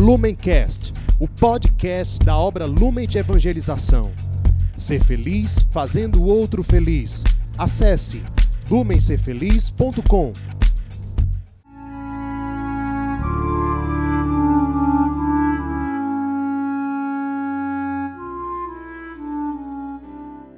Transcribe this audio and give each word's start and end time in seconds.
Lumencast, 0.00 0.94
o 1.18 1.28
podcast 1.28 2.24
da 2.24 2.34
obra 2.34 2.64
Lumen 2.64 3.06
de 3.06 3.18
Evangelização. 3.18 4.10
Ser 4.74 5.04
feliz 5.04 5.62
fazendo 5.70 6.22
o 6.22 6.24
outro 6.24 6.64
feliz. 6.64 7.22
Acesse 7.58 8.22
lumencerfeliz.com. 8.70 10.32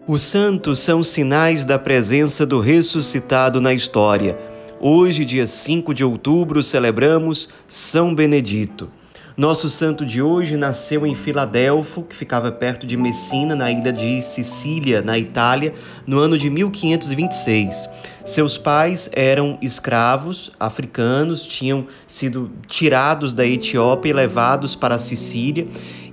Os 0.06 0.22
santos 0.22 0.79
são 0.79 1.02
sinais 1.02 1.64
da 1.64 1.80
presença 1.80 2.46
do 2.46 2.61
ressuscitado 2.61 3.61
na 3.61 3.74
história. 3.74 4.38
Hoje, 4.79 5.24
dia 5.24 5.48
5 5.48 5.93
de 5.93 6.04
outubro, 6.04 6.62
celebramos 6.62 7.48
São 7.66 8.14
Benedito. 8.14 9.01
Nosso 9.43 9.68
santo 9.68 10.06
de 10.06 10.22
hoje 10.22 10.56
nasceu 10.56 11.04
em 11.04 11.16
Filadelfo, 11.16 12.04
que 12.04 12.14
ficava 12.14 12.53
perto 12.53 12.86
de 12.86 12.96
Messina, 12.96 13.57
na 13.57 13.72
ilha 13.72 13.93
de 13.93 14.22
Sicília, 14.22 15.03
na 15.03 15.18
Itália, 15.18 15.75
no 16.07 16.21
ano 16.21 16.39
de 16.39 16.49
1526. 16.49 17.89
Seus 18.25 18.57
pais 18.57 19.11
eram 19.13 19.58
escravos 19.61 20.52
africanos, 20.61 21.43
tinham 21.43 21.89
sido 22.07 22.52
tirados 22.68 23.32
da 23.35 23.44
Etiópia 23.44 24.11
e 24.11 24.13
levados 24.13 24.76
para 24.76 24.94
a 24.94 25.00
Sicília, 25.00 25.66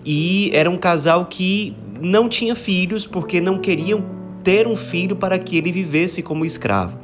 e 0.03 0.50
era 0.52 0.67
um 0.67 0.75
casal 0.75 1.27
que 1.27 1.75
não 2.02 2.27
tinha 2.27 2.55
filhos 2.55 3.05
porque 3.05 3.39
não 3.39 3.59
queriam 3.59 4.03
ter 4.44 4.66
um 4.66 4.75
filho 4.75 5.16
para 5.16 5.38
que 5.38 5.55
ele 5.55 5.72
vivesse 5.72 6.23
como 6.23 6.45
escravo. 6.45 6.98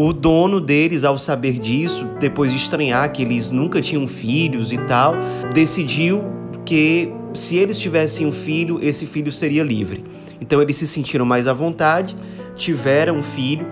O 0.00 0.12
dono 0.12 0.60
deles, 0.60 1.02
ao 1.02 1.18
saber 1.18 1.58
disso, 1.58 2.06
depois 2.20 2.52
de 2.52 2.56
estranhar 2.56 3.10
que 3.10 3.20
eles 3.20 3.50
nunca 3.50 3.82
tinham 3.82 4.06
filhos 4.06 4.70
e 4.70 4.78
tal, 4.78 5.12
decidiu 5.52 6.22
que 6.64 7.12
se 7.34 7.56
eles 7.56 7.76
tivessem 7.76 8.24
um 8.24 8.30
filho, 8.30 8.78
esse 8.80 9.06
filho 9.06 9.32
seria 9.32 9.64
livre. 9.64 10.04
Então 10.40 10.62
eles 10.62 10.76
se 10.76 10.86
sentiram 10.86 11.26
mais 11.26 11.48
à 11.48 11.52
vontade, 11.52 12.16
tiveram 12.54 13.16
um 13.16 13.24
filho. 13.24 13.66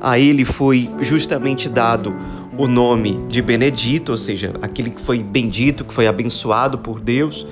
A 0.00 0.18
ele 0.18 0.44
foi 0.44 0.90
justamente 1.02 1.68
dado 1.68 2.16
o 2.58 2.66
nome 2.66 3.24
de 3.28 3.40
Benedito, 3.40 4.10
ou 4.10 4.18
seja, 4.18 4.52
aquele 4.60 4.90
que 4.90 5.00
foi 5.00 5.22
bendito, 5.22 5.84
que 5.84 5.94
foi 5.94 6.08
abençoado 6.08 6.78
por 6.78 6.98
Deus. 6.98 7.46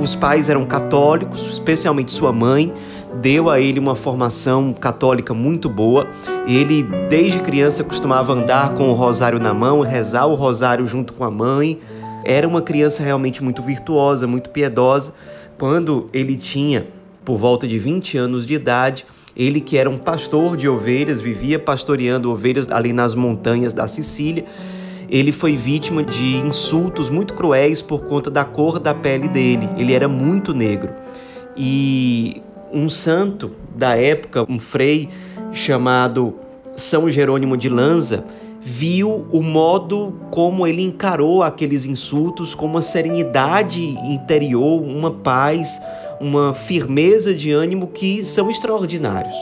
Os 0.00 0.16
pais 0.16 0.48
eram 0.48 0.64
católicos, 0.64 1.48
especialmente 1.48 2.10
sua 2.10 2.32
mãe, 2.32 2.74
deu 3.20 3.50
a 3.50 3.60
ele 3.60 3.78
uma 3.78 3.94
formação 3.94 4.72
católica 4.72 5.34
muito 5.34 5.68
boa. 5.68 6.06
Ele, 6.46 6.82
desde 7.08 7.40
criança, 7.40 7.84
costumava 7.84 8.32
andar 8.32 8.74
com 8.74 8.88
o 8.88 8.92
rosário 8.94 9.38
na 9.38 9.52
mão, 9.52 9.80
rezar 9.80 10.26
o 10.26 10.34
rosário 10.34 10.86
junto 10.86 11.12
com 11.12 11.24
a 11.24 11.30
mãe. 11.30 11.78
Era 12.24 12.46
uma 12.46 12.62
criança 12.62 13.02
realmente 13.02 13.42
muito 13.42 13.62
virtuosa, 13.62 14.26
muito 14.26 14.50
piedosa. 14.50 15.14
Quando 15.58 16.08
ele 16.12 16.36
tinha 16.36 16.86
por 17.24 17.36
volta 17.36 17.68
de 17.68 17.78
20 17.78 18.18
anos 18.18 18.46
de 18.46 18.54
idade, 18.54 19.06
ele 19.36 19.60
que 19.60 19.78
era 19.78 19.88
um 19.88 19.98
pastor 19.98 20.56
de 20.56 20.68
ovelhas, 20.68 21.20
vivia 21.20 21.58
pastoreando 21.58 22.30
ovelhas 22.30 22.68
ali 22.68 22.92
nas 22.92 23.14
montanhas 23.14 23.72
da 23.72 23.86
Sicília, 23.86 24.44
ele 25.08 25.30
foi 25.30 25.56
vítima 25.56 26.02
de 26.02 26.36
insultos 26.36 27.10
muito 27.10 27.34
cruéis 27.34 27.82
por 27.82 28.02
conta 28.04 28.30
da 28.30 28.44
cor 28.44 28.78
da 28.78 28.94
pele 28.94 29.28
dele. 29.28 29.68
Ele 29.76 29.92
era 29.92 30.08
muito 30.08 30.54
negro. 30.54 30.90
E 31.54 32.42
um 32.72 32.88
santo 32.88 33.52
da 33.76 33.96
época, 33.96 34.44
um 34.48 34.58
frei 34.58 35.08
chamado 35.52 36.34
São 36.76 37.08
Jerônimo 37.08 37.56
de 37.56 37.68
Lanza, 37.68 38.24
viu 38.60 39.26
o 39.32 39.42
modo 39.42 40.14
como 40.30 40.66
ele 40.66 40.82
encarou 40.82 41.42
aqueles 41.42 41.84
insultos 41.84 42.54
com 42.54 42.66
uma 42.66 42.80
serenidade 42.80 43.82
interior, 43.82 44.80
uma 44.82 45.10
paz, 45.10 45.80
uma 46.20 46.54
firmeza 46.54 47.34
de 47.34 47.50
ânimo 47.50 47.88
que 47.88 48.24
são 48.24 48.48
extraordinários. 48.48 49.36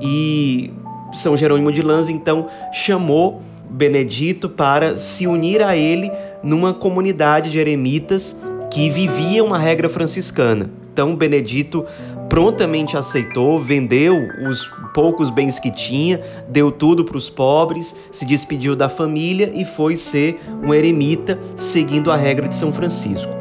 E 0.00 0.72
São 1.12 1.36
Jerônimo 1.36 1.70
de 1.70 1.82
Lanza 1.82 2.10
então 2.10 2.48
chamou 2.72 3.42
Benedito 3.68 4.48
para 4.48 4.96
se 4.96 5.26
unir 5.26 5.62
a 5.62 5.76
ele 5.76 6.10
numa 6.42 6.72
comunidade 6.72 7.50
de 7.50 7.58
eremitas 7.58 8.36
que 8.70 8.88
viviam 8.88 9.46
uma 9.46 9.58
regra 9.58 9.88
franciscana. 9.88 10.70
Então 10.94 11.16
Benedito 11.16 11.84
prontamente 12.30 12.96
aceitou, 12.96 13.58
vendeu 13.58 14.16
os 14.48 14.64
poucos 14.94 15.28
bens 15.28 15.58
que 15.58 15.72
tinha, 15.72 16.20
deu 16.48 16.70
tudo 16.70 17.04
para 17.04 17.16
os 17.16 17.28
pobres, 17.28 17.96
se 18.12 18.24
despediu 18.24 18.76
da 18.76 18.88
família 18.88 19.50
e 19.52 19.64
foi 19.64 19.96
ser 19.96 20.40
um 20.62 20.72
eremita 20.72 21.36
seguindo 21.56 22.12
a 22.12 22.16
regra 22.16 22.46
de 22.46 22.54
São 22.54 22.72
Francisco. 22.72 23.32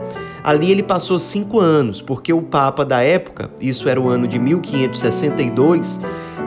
Ali 0.44 0.72
ele 0.72 0.82
passou 0.82 1.20
cinco 1.20 1.60
anos, 1.60 2.02
porque 2.02 2.34
o 2.34 2.42
Papa 2.42 2.84
da 2.84 3.02
época, 3.02 3.52
isso 3.62 3.88
era 3.88 4.02
o 4.02 4.10
ano 4.10 4.28
de 4.28 4.40
1562, 4.40 6.00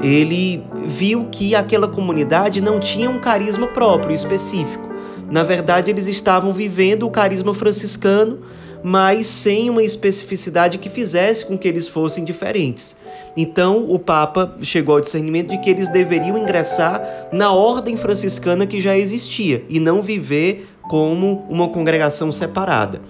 ele 0.02 0.66
viu 0.84 1.28
que 1.30 1.54
aquela 1.54 1.86
comunidade 1.86 2.60
não 2.60 2.80
tinha 2.80 3.08
um 3.08 3.20
carisma 3.20 3.68
próprio, 3.68 4.14
específico. 4.14 4.90
Na 5.30 5.44
verdade, 5.44 5.88
eles 5.88 6.08
estavam 6.08 6.52
vivendo 6.52 7.04
o 7.04 7.10
carisma 7.10 7.54
franciscano, 7.54 8.40
mas 8.82 9.26
sem 9.26 9.68
uma 9.70 9.82
especificidade 9.82 10.78
que 10.78 10.88
fizesse 10.88 11.44
com 11.44 11.56
que 11.56 11.66
eles 11.66 11.88
fossem 11.88 12.24
diferentes. 12.24 12.96
Então, 13.36 13.90
o 13.90 13.98
Papa 13.98 14.56
chegou 14.62 14.94
ao 14.94 15.00
discernimento 15.00 15.50
de 15.50 15.58
que 15.58 15.68
eles 15.68 15.88
deveriam 15.88 16.38
ingressar 16.38 17.28
na 17.32 17.52
ordem 17.52 17.96
franciscana 17.96 18.66
que 18.66 18.80
já 18.80 18.96
existia 18.96 19.64
e 19.68 19.78
não 19.78 20.00
viver 20.00 20.68
como 20.88 21.44
uma 21.48 21.68
congregação 21.68 22.32
separada. 22.32 23.00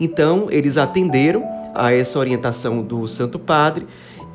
Então, 0.00 0.48
eles 0.50 0.76
atenderam 0.76 1.44
a 1.74 1.92
essa 1.92 2.18
orientação 2.18 2.82
do 2.82 3.06
Santo 3.06 3.38
Padre 3.38 3.86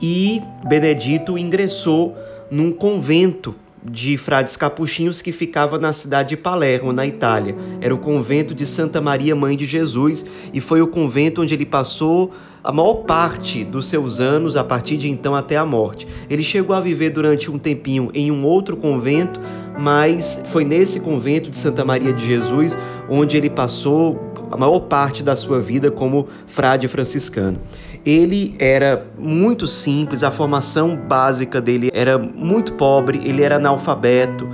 e 0.02 0.42
Benedito 0.68 1.38
ingressou 1.38 2.16
num 2.52 2.72
convento 2.72 3.56
de 3.84 4.18
frades 4.18 4.58
capuchinhos 4.58 5.22
que 5.22 5.32
ficava 5.32 5.78
na 5.78 5.94
cidade 5.94 6.30
de 6.30 6.38
Palermo, 6.38 6.92
na 6.92 7.06
Itália. 7.06 7.56
Era 7.80 7.94
o 7.94 7.98
convento 7.98 8.54
de 8.54 8.66
Santa 8.66 9.00
Maria 9.00 9.36
Mãe 9.36 9.56
de 9.56 9.66
Jesus 9.66 10.26
e 10.54 10.60
foi 10.60 10.82
o 10.82 10.88
convento 10.88 11.42
onde 11.42 11.54
ele 11.54 11.66
passou 11.66 12.32
a 12.64 12.74
maior 12.74 12.96
parte 13.06 13.64
dos 13.64 13.88
seus 13.88 14.20
anos, 14.20 14.58
a 14.58 14.64
partir 14.64 14.98
de 14.98 15.10
então 15.10 15.34
até 15.34 15.56
a 15.56 15.66
morte. 15.66 16.06
Ele 16.30 16.44
chegou 16.44 16.76
a 16.76 16.82
viver 16.82 17.10
durante 17.10 17.50
um 17.50 17.58
tempinho 17.58 18.12
em 18.14 18.32
um 18.32 18.44
outro 18.44 18.76
convento, 18.76 19.40
mas 19.80 20.44
foi 20.52 20.66
nesse 20.66 21.00
convento 21.00 21.50
de 21.50 21.58
Santa 21.58 21.86
Maria 21.86 22.12
de 22.12 22.26
Jesus 22.26 22.78
onde 23.10 23.36
ele 23.36 23.50
passou 23.50 24.29
a 24.52 24.58
maior 24.58 24.80
parte 24.82 25.24
da 25.24 25.36
sua 25.36 25.60
vida 25.60 25.92
como 25.92 26.28
frade 26.48 26.88
franciscano. 26.88 27.60
Ele 28.06 28.56
era 28.58 29.06
muito 29.18 29.68
simples, 29.68 30.24
a 30.24 30.32
formação 30.32 30.96
básica 30.96 31.60
dele 31.60 31.92
era 31.94 32.18
muito 32.18 32.74
pobre, 32.74 33.22
ele 33.24 33.44
era 33.44 33.58
analfabeto 33.58 34.48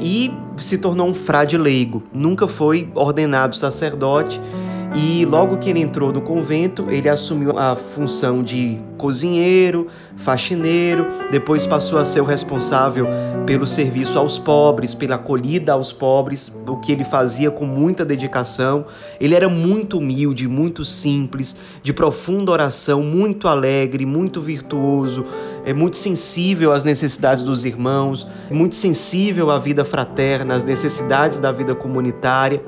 e 0.00 0.32
se 0.56 0.78
tornou 0.78 1.08
um 1.08 1.14
frade 1.14 1.56
leigo. 1.56 2.02
Nunca 2.12 2.46
foi 2.46 2.90
ordenado 2.94 3.56
sacerdote 3.56 4.40
e 4.94 5.24
logo 5.24 5.58
que 5.58 5.70
ele 5.70 5.80
entrou 5.80 6.12
no 6.12 6.20
convento, 6.20 6.90
ele 6.90 7.08
assumiu 7.08 7.56
a 7.56 7.76
função 7.76 8.42
de 8.42 8.80
cozinheiro, 8.98 9.86
faxineiro, 10.16 11.06
depois 11.30 11.64
passou 11.64 11.98
a 11.98 12.04
ser 12.04 12.20
o 12.20 12.24
responsável 12.24 13.06
pelo 13.46 13.66
serviço 13.66 14.18
aos 14.18 14.38
pobres, 14.38 14.92
pela 14.92 15.14
acolhida 15.14 15.72
aos 15.72 15.92
pobres, 15.92 16.52
o 16.66 16.76
que 16.76 16.90
ele 16.90 17.04
fazia 17.04 17.50
com 17.50 17.64
muita 17.64 18.04
dedicação. 18.04 18.84
Ele 19.20 19.34
era 19.34 19.48
muito 19.48 19.98
humilde, 19.98 20.48
muito 20.48 20.84
simples, 20.84 21.56
de 21.82 21.92
profunda 21.92 22.50
oração, 22.50 23.02
muito 23.02 23.46
alegre, 23.46 24.04
muito 24.04 24.40
virtuoso, 24.40 25.24
é 25.64 25.72
muito 25.72 25.96
sensível 25.98 26.72
às 26.72 26.84
necessidades 26.84 27.44
dos 27.44 27.64
irmãos, 27.64 28.26
muito 28.50 28.74
sensível 28.74 29.50
à 29.50 29.58
vida 29.58 29.84
fraterna, 29.84 30.54
às 30.54 30.64
necessidades 30.64 31.38
da 31.38 31.52
vida 31.52 31.74
comunitária 31.74 32.60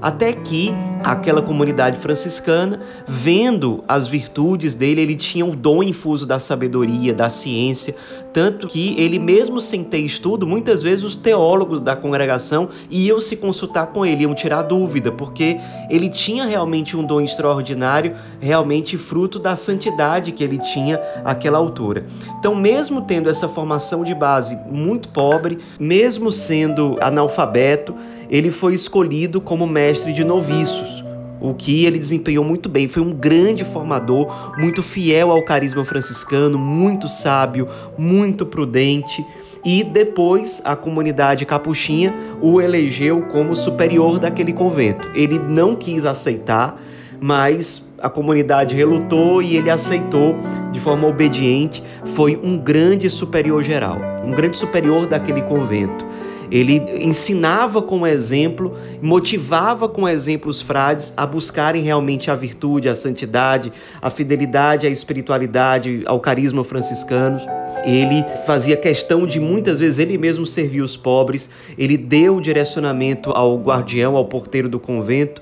até 0.00 0.32
que 0.32 0.72
aquela 1.02 1.42
comunidade 1.42 1.98
franciscana, 1.98 2.80
vendo 3.06 3.82
as 3.88 4.06
virtudes 4.06 4.74
dele, 4.74 5.00
ele 5.00 5.16
tinha 5.16 5.44
o 5.44 5.56
dom 5.56 5.82
infuso 5.82 6.26
da 6.26 6.38
sabedoria, 6.38 7.14
da 7.14 7.30
ciência, 7.30 7.94
tanto 8.32 8.66
que 8.66 8.94
ele 9.00 9.18
mesmo 9.18 9.60
sem 9.60 9.82
ter 9.82 9.98
estudo, 9.98 10.46
muitas 10.46 10.82
vezes 10.82 11.04
os 11.04 11.16
teólogos 11.16 11.80
da 11.80 11.96
congregação 11.96 12.68
iam 12.90 13.20
se 13.20 13.36
consultar 13.36 13.88
com 13.88 14.06
ele, 14.06 14.22
iam 14.22 14.34
tirar 14.34 14.62
dúvida, 14.62 15.10
porque 15.10 15.58
ele 15.88 16.08
tinha 16.08 16.46
realmente 16.46 16.96
um 16.96 17.04
dom 17.04 17.20
extraordinário, 17.20 18.14
realmente 18.38 18.96
fruto 18.96 19.38
da 19.38 19.56
santidade 19.56 20.32
que 20.32 20.44
ele 20.44 20.58
tinha 20.58 21.00
àquela 21.24 21.58
altura. 21.58 22.06
Então, 22.38 22.54
mesmo 22.54 23.02
tendo 23.02 23.28
essa 23.28 23.48
formação 23.48 24.04
de 24.04 24.14
base 24.14 24.56
muito 24.70 25.08
pobre, 25.08 25.58
mesmo 25.78 26.30
sendo 26.30 26.96
analfabeto, 27.00 27.94
ele 28.30 28.50
foi 28.50 28.74
escolhido 28.74 29.40
como 29.40 29.66
mestre 29.66 30.12
de 30.12 30.24
noviços, 30.24 31.04
o 31.40 31.52
que 31.54 31.84
ele 31.84 31.98
desempenhou 31.98 32.44
muito 32.44 32.68
bem. 32.68 32.86
Foi 32.86 33.02
um 33.02 33.12
grande 33.12 33.64
formador, 33.64 34.54
muito 34.58 34.82
fiel 34.82 35.30
ao 35.30 35.42
carisma 35.42 35.84
franciscano, 35.84 36.58
muito 36.58 37.08
sábio, 37.08 37.66
muito 37.98 38.46
prudente. 38.46 39.24
E 39.64 39.82
depois 39.82 40.62
a 40.64 40.76
comunidade 40.76 41.44
capuchinha 41.44 42.14
o 42.40 42.60
elegeu 42.60 43.22
como 43.22 43.56
superior 43.56 44.18
daquele 44.18 44.52
convento. 44.52 45.08
Ele 45.14 45.38
não 45.38 45.74
quis 45.74 46.04
aceitar, 46.04 46.80
mas 47.20 47.82
a 47.98 48.08
comunidade 48.08 48.74
relutou 48.74 49.42
e 49.42 49.56
ele 49.56 49.70
aceitou 49.70 50.36
de 50.72 50.80
forma 50.80 51.06
obediente. 51.08 51.82
Foi 52.14 52.38
um 52.42 52.56
grande 52.56 53.10
superior 53.10 53.62
geral, 53.62 53.98
um 54.24 54.32
grande 54.32 54.56
superior 54.56 55.06
daquele 55.06 55.42
convento. 55.42 56.06
Ele 56.50 56.82
ensinava 56.96 57.80
com 57.80 58.06
exemplo, 58.06 58.76
motivava 59.00 59.88
com 59.88 60.08
exemplo 60.08 60.50
os 60.50 60.60
frades 60.60 61.12
a 61.16 61.24
buscarem 61.24 61.82
realmente 61.82 62.30
a 62.30 62.34
virtude, 62.34 62.88
a 62.88 62.96
santidade, 62.96 63.72
a 64.02 64.10
fidelidade 64.10 64.86
à 64.86 64.90
espiritualidade, 64.90 66.02
ao 66.06 66.18
carisma 66.18 66.64
franciscano. 66.64 67.40
Ele 67.84 68.24
fazia 68.44 68.76
questão 68.76 69.26
de 69.26 69.38
muitas 69.38 69.78
vezes 69.78 69.98
ele 69.98 70.18
mesmo 70.18 70.44
servir 70.44 70.82
os 70.82 70.96
pobres, 70.96 71.48
ele 71.78 71.96
deu 71.96 72.40
direcionamento 72.40 73.30
ao 73.30 73.56
guardião, 73.56 74.16
ao 74.16 74.24
porteiro 74.24 74.68
do 74.68 74.80
convento, 74.80 75.40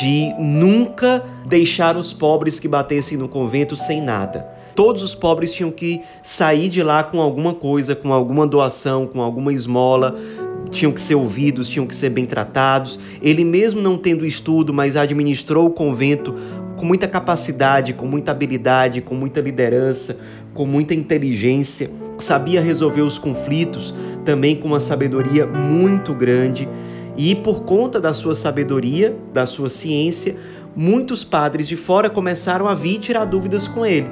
de 0.00 0.32
nunca 0.38 1.24
deixar 1.46 1.96
os 1.96 2.12
pobres 2.12 2.58
que 2.60 2.68
batessem 2.68 3.18
no 3.18 3.28
convento 3.28 3.76
sem 3.76 4.00
nada 4.00 4.55
todos 4.76 5.02
os 5.02 5.14
pobres 5.14 5.50
tinham 5.50 5.70
que 5.72 6.02
sair 6.22 6.68
de 6.68 6.82
lá 6.82 7.02
com 7.02 7.20
alguma 7.20 7.54
coisa, 7.54 7.96
com 7.96 8.12
alguma 8.12 8.46
doação, 8.46 9.06
com 9.06 9.22
alguma 9.22 9.52
esmola, 9.52 10.14
tinham 10.70 10.92
que 10.92 11.00
ser 11.00 11.14
ouvidos, 11.14 11.68
tinham 11.68 11.86
que 11.86 11.94
ser 11.96 12.10
bem 12.10 12.26
tratados. 12.26 13.00
Ele, 13.22 13.42
mesmo 13.42 13.80
não 13.80 13.96
tendo 13.96 14.26
estudo, 14.26 14.74
mas 14.74 14.94
administrou 14.94 15.66
o 15.66 15.70
convento 15.70 16.34
com 16.76 16.84
muita 16.84 17.08
capacidade, 17.08 17.94
com 17.94 18.06
muita 18.06 18.32
habilidade, 18.32 19.00
com 19.00 19.14
muita 19.14 19.40
liderança, 19.40 20.18
com 20.52 20.66
muita 20.66 20.92
inteligência, 20.92 21.90
sabia 22.18 22.60
resolver 22.60 23.00
os 23.00 23.18
conflitos 23.18 23.94
também 24.26 24.56
com 24.56 24.68
uma 24.68 24.80
sabedoria 24.80 25.46
muito 25.46 26.12
grande. 26.12 26.68
E 27.16 27.34
por 27.34 27.62
conta 27.62 27.98
da 27.98 28.12
sua 28.12 28.34
sabedoria, 28.34 29.16
da 29.32 29.46
sua 29.46 29.70
ciência, 29.70 30.36
muitos 30.74 31.24
padres 31.24 31.66
de 31.66 31.76
fora 31.76 32.10
começaram 32.10 32.68
a 32.68 32.74
vir 32.74 32.98
tirar 32.98 33.24
dúvidas 33.24 33.66
com 33.66 33.86
ele. 33.86 34.10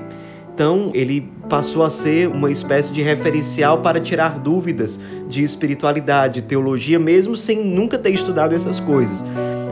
Então, 0.55 0.93
ele 0.95 1.29
passou 1.49 1.83
a 1.83 1.91
ser 1.91 2.29
uma 2.29 2.49
espécie 2.49 2.93
de 2.93 3.03
referencial 3.03 3.79
para 3.79 3.99
tirar 3.99 4.39
dúvidas 4.39 5.01
de 5.29 5.43
espiritualidade, 5.43 6.43
teologia, 6.43 6.97
mesmo 6.97 7.37
sem 7.37 7.65
nunca 7.65 7.99
ter 7.99 8.11
estudado 8.11 8.55
essas 8.55 8.79
coisas. 8.79 9.25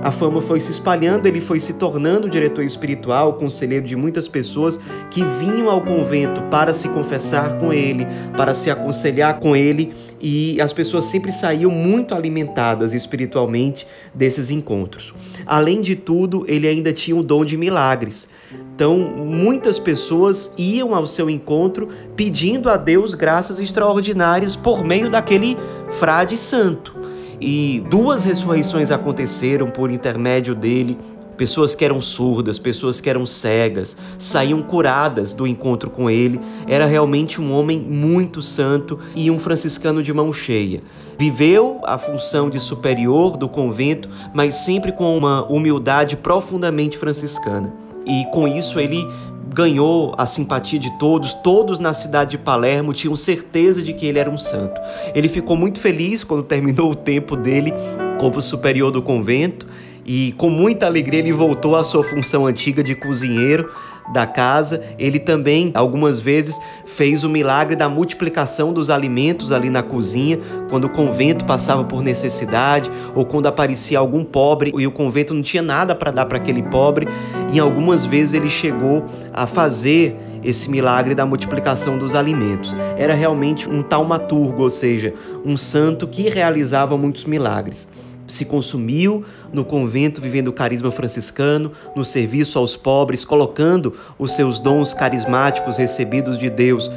A 0.03 0.11
fama 0.11 0.43
foi 0.43 0.59
se 0.59 0.73
espalhando, 0.73 1.27
ele 1.27 1.41
foi 1.41 1.61
se 1.61 1.75
tornando 1.75 2.29
diretor 2.29 2.65
espiritual, 2.65 3.35
conselheiro 3.35 3.87
de 3.87 3.95
muitas 3.95 4.27
pessoas 4.27 4.81
que 5.09 5.23
vinham 5.39 5.71
ao 5.71 5.81
convento 5.81 6.43
para 6.51 6.75
se 6.75 6.89
confessar 6.89 7.59
com 7.59 7.73
ele, 7.73 8.05
para 8.37 8.53
se 8.53 8.69
aconselhar 8.69 9.39
com 9.39 9.55
ele, 9.55 9.93
e 10.21 10.61
as 10.61 10.73
pessoas 10.73 11.05
sempre 11.05 11.31
saíam 11.31 11.71
muito 11.71 12.17
alimentadas 12.17 12.93
espiritualmente 12.93 13.87
desses 14.13 14.51
encontros. 14.51 15.15
Além 15.47 15.81
de 15.81 15.95
tudo, 15.95 16.45
ele 16.49 16.67
ainda 16.67 16.93
tinha 16.93 17.17
o 17.17 17.23
dom 17.23 17.45
de 17.45 17.57
milagres. 17.57 18.29
Então, 18.75 18.97
muitas 18.99 19.79
pessoas 19.79 20.53
iam 20.57 20.95
ao 20.95 21.07
seu 21.07 21.29
encontro 21.29 21.89
pedindo 22.17 22.69
a 22.69 22.77
Deus 22.77 23.15
graças 23.15 23.61
extraordinárias 23.61 24.57
por 24.57 24.83
meio 24.83 25.11
daquele 25.11 25.57
frade 26.01 26.37
santo. 26.37 26.93
E 27.41 27.85
duas 27.91 28.25
ressurreições 28.25 28.91
aconteceram 28.91 29.69
por 29.69 29.91
intermédio 29.91 30.55
dele. 30.55 30.99
Pessoas 31.37 31.75
que 31.75 31.85
eram 31.85 32.01
surdas, 32.01 32.59
pessoas 32.59 33.01
que 33.01 33.11
eram 33.11 33.27
cegas, 33.27 33.97
saíam 34.19 34.63
curadas 34.63 35.33
do 35.33 35.47
encontro 35.47 35.91
com 35.91 36.09
ele. 36.09 36.41
Era 36.67 36.87
realmente 36.87 37.41
um 37.41 37.53
homem 37.53 37.79
muito 37.79 38.41
santo 38.41 38.99
e 39.15 39.31
um 39.31 39.39
franciscano 39.39 40.03
de 40.03 40.13
mão 40.13 40.33
cheia. 40.33 40.83
Viveu 41.19 41.81
a 41.85 41.99
função 41.99 42.49
de 42.49 42.59
superior 42.59 43.37
do 43.37 43.49
convento, 43.49 44.09
mas 44.35 44.65
sempre 44.65 44.93
com 44.93 45.17
uma 45.17 45.45
humildade 45.45 46.17
profundamente 46.17 46.97
franciscana 46.97 47.82
e 48.07 48.25
com 48.33 48.47
isso 48.47 48.79
ele 48.79 49.07
ganhou 49.53 50.15
a 50.17 50.25
simpatia 50.25 50.79
de 50.79 50.91
todos, 50.99 51.35
todos 51.35 51.79
na 51.79 51.93
cidade 51.93 52.33
de 52.33 52.39
Palermo 52.39 52.95
tinham 52.95 53.15
certeza 53.15 53.83
de 53.83 53.93
que 53.93 54.07
ele 54.07 54.19
era 54.19 54.31
um 54.31 54.39
santo. 54.39 54.81
Ele 55.15 55.29
ficou 55.29 55.57
muito 55.57 55.79
feliz 55.79 56.25
quando 56.25 56.43
terminou 56.43 56.91
o 56.91 56.95
tempo 56.95 57.37
dele 57.37 57.73
como 58.19 58.41
superior 58.41 58.91
do 58.91 59.03
convento 59.03 59.67
e 60.05 60.33
com 60.33 60.51
muita 60.51 60.87
alegria 60.87 61.21
ele 61.21 61.33
voltou 61.33 61.77
à 61.77 61.85
sua 61.85 62.03
função 62.03 62.47
antiga 62.47 62.83
de 62.83 62.95
cozinheiro 62.95 63.71
da 64.13 64.27
casa. 64.27 64.83
Ele 64.99 65.19
também, 65.19 65.71
algumas 65.75 66.19
vezes, 66.19 66.59
fez 66.87 67.25
o 67.25 67.29
milagre 67.29 67.77
da 67.77 67.89
multiplicação 67.89 68.73
dos 68.73 68.91
alimentos 68.91 69.53
ali 69.53 69.71
na 69.71 69.83
cozinha, 69.83 70.39
quando 70.69 70.85
o 70.85 70.89
convento 70.89 71.45
passava 71.45 71.85
por 71.85 72.03
necessidade 72.03 72.91
ou 73.15 73.25
quando 73.25 73.47
aparecia 73.47 73.99
algum 73.99 74.25
pobre 74.25 74.73
e 74.77 74.87
o 74.87 74.91
convento 74.91 75.35
não 75.35 75.43
tinha 75.43 75.63
nada 75.63 75.95
para 75.95 76.11
dar 76.11 76.27
para 76.27 76.39
aquele 76.39 76.63
pobre. 76.63 77.07
E 77.53 77.61
algumas 77.61 78.05
vezes 78.05 78.35
ele 78.35 78.49
chegou 78.49 79.05
a 79.33 79.47
fazer 79.47 80.17
esse 80.43 80.69
milagre 80.69 81.15
da 81.15 81.25
multiplicação 81.25 81.99
dos 81.99 82.15
alimentos. 82.15 82.75
Era 82.97 83.15
realmente 83.15 83.69
um 83.69 83.83
taumaturgo, 83.83 84.63
ou 84.63 84.71
seja, 84.71 85.15
um 85.45 85.57
santo 85.57 86.07
que 86.07 86.29
realizava 86.29 86.97
muitos 86.97 87.25
milagres 87.25 87.87
se 88.33 88.45
consumiu 88.45 89.25
no 89.53 89.65
convento 89.65 90.21
vivendo 90.21 90.49
o 90.49 90.53
carisma 90.53 90.91
franciscano, 90.91 91.73
no 91.95 92.05
serviço 92.05 92.59
aos 92.59 92.77
pobres, 92.77 93.25
colocando 93.25 93.95
os 94.19 94.33
seus 94.33 94.59
dons 94.59 94.95
carismáticos 94.95 95.77
recebidos 95.77 96.39
de 96.39 96.49
Deus 96.51 96.91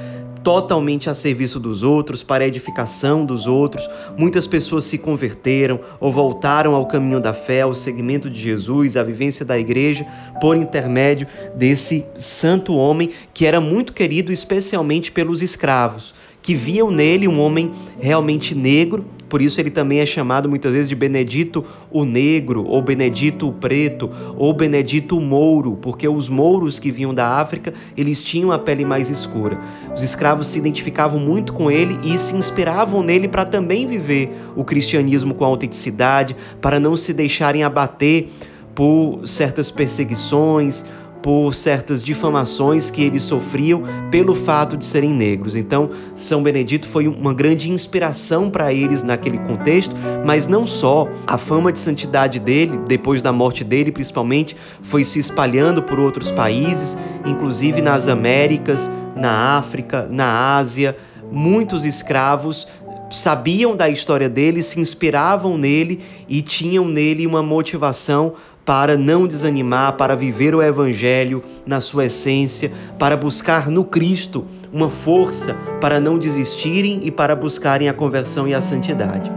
totalmente 0.46 1.10
a 1.10 1.16
serviço 1.16 1.60
dos 1.60 1.82
outros, 1.82 2.22
para 2.22 2.44
a 2.44 2.48
edificação 2.48 3.26
dos 3.26 3.48
outros. 3.48 3.90
Muitas 4.16 4.46
pessoas 4.46 4.86
se 4.86 5.00
converteram 5.00 5.80
ou 6.00 6.12
voltaram 6.12 6.76
ao 6.76 6.86
caminho 6.86 7.20
da 7.20 7.34
fé, 7.34 7.62
ao 7.62 7.74
segmento 7.74 8.30
de 8.30 8.40
Jesus, 8.40 8.96
à 8.96 9.02
vivência 9.02 9.44
da 9.44 9.58
igreja, 9.58 10.06
por 10.40 10.56
intermédio 10.56 11.26
desse 11.56 12.06
santo 12.14 12.76
homem 12.76 13.10
que 13.34 13.48
era 13.48 13.60
muito 13.60 13.92
querido 13.92 14.32
especialmente 14.32 15.12
pelos 15.12 15.42
escravos, 15.42 16.14
que 16.46 16.54
viam 16.54 16.92
nele 16.92 17.28
um 17.28 17.40
homem 17.40 17.72
realmente 18.00 18.54
negro, 18.54 19.04
por 19.28 19.42
isso 19.42 19.60
ele 19.60 19.72
também 19.72 19.98
é 20.00 20.06
chamado 20.06 20.48
muitas 20.48 20.74
vezes 20.74 20.88
de 20.88 20.96
Benedito 20.96 21.66
o 21.90 22.06
Negro, 22.06 22.64
ou 22.68 22.84
Benedito 22.84 23.50
o 23.50 23.52
Preto, 23.52 24.12
ou 24.38 24.54
Benedito 24.54 25.18
o 25.18 25.22
Mouro, 25.22 25.76
porque 25.82 26.08
os 26.08 26.30
mouros 26.30 26.78
que 26.78 26.92
vinham 26.92 27.16
da 27.16 27.40
África, 27.40 27.74
eles 27.98 28.22
tinham 28.22 28.52
a 28.52 28.60
pele 28.60 28.86
mais 28.86 29.10
escura. 29.10 29.60
Os 29.96 30.04
escravos 30.04 30.48
se 30.48 30.60
identificavam 30.60 31.20
muito 31.20 31.52
com 31.52 31.72
ele 31.72 31.98
e 32.04 32.16
se 32.20 32.36
inspiravam 32.36 33.02
nele 33.02 33.28
para 33.28 33.44
também 33.44 33.88
viver 33.88 34.32
o 34.56 34.64
cristianismo 34.64 35.34
com 35.34 35.46
autenticidade, 35.46 36.36
para 36.62 36.80
não 36.80 36.96
se 36.96 37.12
deixarem 37.12 37.64
abater 37.64 38.28
por 38.76 39.26
certas 39.26 39.72
perseguições, 39.72 40.86
por 41.26 41.56
certas 41.56 42.04
difamações 42.04 42.92
que 42.92 43.02
eles 43.02 43.24
sofriam 43.24 43.82
pelo 44.12 44.36
fato 44.36 44.78
de 44.78 44.86
serem 44.86 45.10
negros. 45.10 45.56
Então, 45.56 45.90
São 46.16 46.44
Benedito 46.44 46.88
foi 46.88 47.08
uma 47.08 47.34
grande 47.34 47.72
inspiração 47.72 48.48
para 48.48 48.72
eles 48.72 49.02
naquele 49.02 49.40
contexto, 49.40 49.96
mas 50.24 50.46
não 50.46 50.68
só. 50.68 51.08
A 51.26 51.36
fama 51.40 51.72
de 51.72 51.80
santidade 51.80 52.40
dele, 52.40 52.78
depois 52.88 53.24
da 53.24 53.34
morte 53.34 53.64
dele, 53.64 53.92
principalmente, 53.92 54.56
foi 54.84 55.04
se 55.04 55.18
espalhando 55.18 55.82
por 55.82 56.00
outros 56.00 56.30
países, 56.30 56.96
inclusive 57.26 57.82
nas 57.82 58.08
Américas, 58.08 58.88
na 59.16 59.58
África, 59.58 60.08
na 60.08 60.56
Ásia. 60.56 60.96
Muitos 61.32 61.86
escravos 61.86 62.68
sabiam 63.10 63.76
da 63.76 63.90
história 63.90 64.30
dele, 64.30 64.62
se 64.62 64.80
inspiravam 64.80 65.58
nele 65.58 66.02
e 66.30 66.44
tinham 66.44 66.88
nele 66.88 67.26
uma 67.26 67.42
motivação 67.42 68.34
para 68.66 68.98
não 68.98 69.28
desanimar, 69.28 69.94
para 69.94 70.16
viver 70.16 70.56
o 70.56 70.62
Evangelho 70.62 71.44
na 71.66 71.80
sua 71.80 72.06
essência, 72.06 72.72
para 72.98 73.16
buscar 73.16 73.70
no 73.70 73.86
Cristo 73.86 74.46
uma 74.74 74.90
força 74.90 75.54
para 75.80 76.00
não 76.00 76.18
desistirem 76.18 77.02
e 77.04 77.12
para 77.12 77.36
buscarem 77.36 77.88
a 77.88 77.94
conversão 77.94 78.48
e 78.48 78.56
a 78.56 78.62
santidade. 78.62 79.32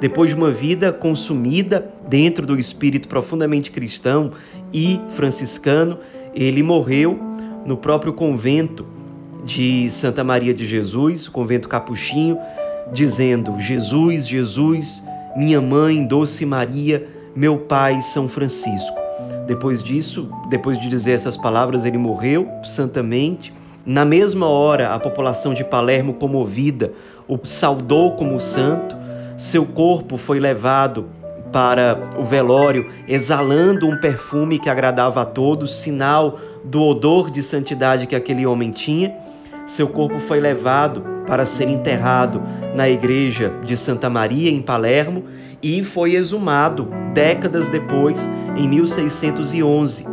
Depois 0.00 0.30
de 0.30 0.36
uma 0.36 0.50
vida 0.50 0.94
consumida 0.94 1.92
dentro 2.08 2.46
do 2.46 2.58
espírito 2.58 3.06
profundamente 3.06 3.70
cristão 3.70 4.32
e 4.72 4.98
franciscano, 5.10 5.98
ele 6.34 6.62
morreu 6.62 7.20
no 7.66 7.76
próprio 7.76 8.14
convento 8.14 8.86
de 9.44 9.90
Santa 9.90 10.24
Maria 10.24 10.54
de 10.54 10.66
Jesus, 10.66 11.26
o 11.26 11.30
convento 11.30 11.68
capuchinho, 11.68 12.38
dizendo: 12.90 13.60
Jesus, 13.60 14.26
Jesus, 14.26 15.02
minha 15.36 15.60
mãe, 15.60 16.04
doce 16.04 16.46
Maria, 16.46 17.06
meu 17.34 17.58
pai 17.58 18.00
São 18.00 18.28
Francisco. 18.28 18.98
Depois 19.46 19.82
disso, 19.82 20.30
depois 20.48 20.78
de 20.80 20.88
dizer 20.88 21.12
essas 21.12 21.36
palavras, 21.36 21.84
ele 21.84 21.98
morreu 21.98 22.48
santamente. 22.62 23.52
Na 23.84 24.04
mesma 24.04 24.46
hora, 24.46 24.94
a 24.94 25.00
população 25.00 25.54
de 25.54 25.64
Palermo, 25.64 26.14
comovida, 26.14 26.92
o 27.26 27.38
saudou 27.42 28.12
como 28.12 28.40
santo. 28.40 28.96
Seu 29.36 29.64
corpo 29.64 30.16
foi 30.16 30.38
levado 30.38 31.06
para 31.52 31.98
o 32.16 32.22
velório, 32.22 32.88
exalando 33.08 33.88
um 33.88 33.98
perfume 33.98 34.58
que 34.58 34.68
agradava 34.68 35.22
a 35.22 35.24
todos, 35.24 35.80
sinal 35.80 36.38
do 36.62 36.82
odor 36.82 37.30
de 37.30 37.42
santidade 37.42 38.06
que 38.06 38.14
aquele 38.14 38.46
homem 38.46 38.70
tinha. 38.70 39.14
Seu 39.66 39.88
corpo 39.88 40.18
foi 40.20 40.40
levado 40.40 41.04
para 41.30 41.46
ser 41.46 41.68
enterrado 41.68 42.42
na 42.74 42.90
igreja 42.90 43.54
de 43.64 43.76
Santa 43.76 44.10
Maria, 44.10 44.50
em 44.50 44.60
Palermo, 44.60 45.26
e 45.62 45.84
foi 45.84 46.16
exumado 46.16 46.88
décadas 47.14 47.68
depois, 47.68 48.28
em 48.56 48.66
1611. 48.66 50.04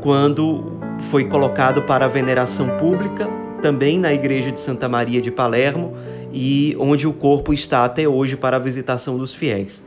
quando 0.00 0.78
foi 1.10 1.26
colocado 1.26 1.82
para 1.82 2.08
veneração 2.08 2.78
pública, 2.78 3.28
também 3.60 3.98
na 3.98 4.14
igreja 4.14 4.50
de 4.50 4.58
Santa 4.58 4.88
Maria 4.88 5.20
de 5.20 5.30
Palermo, 5.30 5.94
e 6.32 6.74
onde 6.78 7.06
o 7.06 7.12
corpo 7.12 7.52
está 7.52 7.84
até 7.84 8.08
hoje 8.08 8.34
para 8.34 8.56
a 8.56 8.60
visitação 8.60 9.18
dos 9.18 9.34
fiéis. 9.34 9.84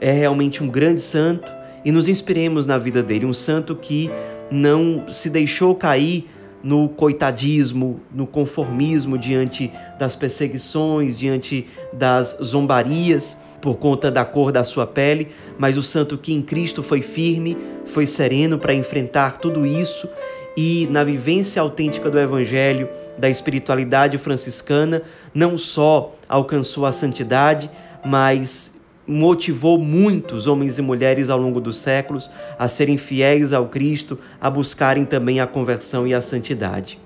É 0.00 0.12
realmente 0.12 0.62
um 0.62 0.68
grande 0.68 1.00
santo 1.00 1.52
e 1.84 1.90
nos 1.90 2.06
inspiremos 2.06 2.64
na 2.64 2.78
vida 2.78 3.02
dele, 3.02 3.26
um 3.26 3.34
santo 3.34 3.74
que 3.74 4.08
não 4.52 5.04
se 5.08 5.28
deixou 5.28 5.74
cair 5.74 6.28
no 6.62 6.88
coitadismo, 6.88 8.00
no 8.14 8.26
conformismo 8.26 9.18
diante 9.18 9.72
das 9.98 10.14
perseguições, 10.14 11.18
diante 11.18 11.66
das 11.92 12.38
zombarias 12.42 13.36
por 13.60 13.78
conta 13.78 14.10
da 14.10 14.24
cor 14.24 14.50
da 14.50 14.64
sua 14.64 14.86
pele, 14.86 15.28
mas 15.56 15.76
o 15.76 15.82
santo 15.82 16.18
que 16.18 16.32
em 16.32 16.42
Cristo 16.42 16.82
foi 16.82 17.00
firme, 17.00 17.56
foi 17.86 18.06
sereno 18.06 18.58
para 18.58 18.74
enfrentar 18.74 19.38
tudo 19.38 19.64
isso. 19.64 20.08
E 20.56 20.88
na 20.90 21.04
vivência 21.04 21.62
autêntica 21.62 22.10
do 22.10 22.18
Evangelho, 22.18 22.88
da 23.16 23.30
espiritualidade 23.30 24.18
franciscana, 24.18 25.02
não 25.32 25.56
só 25.56 26.14
alcançou 26.28 26.84
a 26.84 26.92
santidade, 26.92 27.70
mas 28.04 28.74
motivou 29.12 29.78
muitos 29.78 30.46
homens 30.46 30.78
e 30.78 30.82
mulheres 30.82 31.30
ao 31.30 31.38
longo 31.38 31.60
dos 31.60 31.78
séculos 31.78 32.30
a 32.58 32.66
serem 32.66 32.96
fiéis 32.96 33.52
ao 33.52 33.68
Cristo, 33.68 34.18
a 34.40 34.50
buscarem 34.50 35.04
também 35.04 35.40
a 35.40 35.46
conversão 35.46 36.06
e 36.06 36.14
a 36.14 36.20
santidade. 36.20 36.98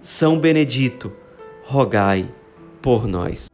São 0.00 0.38
Benedito, 0.38 1.12
rogai 1.64 2.28
por 2.82 3.06
nós. 3.06 3.53